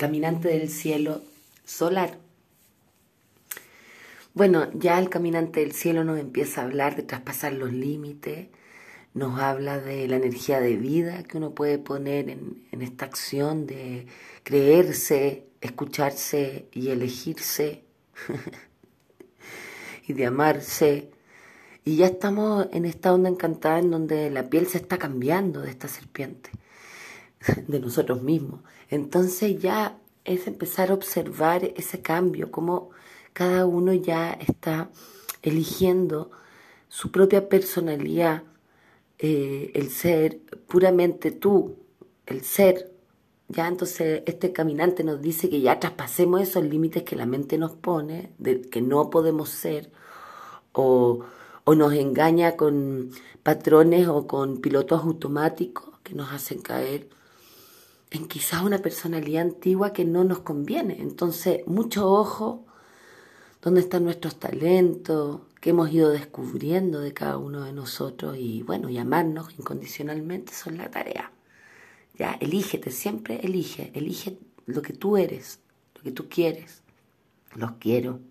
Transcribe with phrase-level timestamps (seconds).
[0.00, 1.20] caminante del cielo
[1.66, 2.16] solar.
[4.32, 8.48] Bueno, ya el caminante del cielo nos empieza a hablar de traspasar los límites,
[9.12, 14.06] nos habla de la energía de vida que uno puede poner en, esta acción de
[14.42, 17.84] creerse, escucharse y elegirse
[20.08, 21.10] y de amarse.
[21.84, 25.68] Y ya estamos en esta onda encantada en donde la piel se está cambiando de
[25.68, 26.48] esta serpiente,
[27.68, 28.60] de nosotros mismos.
[28.88, 32.90] Entonces ya es empezar a observar ese cambio, como
[33.32, 34.90] cada uno ya está
[35.42, 36.30] eligiendo
[36.88, 38.42] su propia personalidad,
[39.18, 41.76] eh, el ser, puramente tú,
[42.26, 42.90] el ser.
[43.48, 47.72] Ya entonces este caminante nos dice que ya traspasemos esos límites que la mente nos
[47.72, 49.90] pone, de que no podemos ser,
[50.72, 51.20] o,
[51.64, 53.10] o nos engaña con
[53.42, 57.08] patrones o con pilotos automáticos que nos hacen caer
[58.10, 60.96] en quizás una personalidad antigua que no nos conviene.
[61.00, 62.66] Entonces, mucho ojo,
[63.62, 68.88] dónde están nuestros talentos, que hemos ido descubriendo de cada uno de nosotros y bueno,
[68.88, 71.30] llamarnos incondicionalmente son la tarea.
[72.18, 75.60] Ya, elígete, siempre elige, elige lo que tú eres,
[75.94, 76.82] lo que tú quieres.
[77.54, 78.18] Los quiero.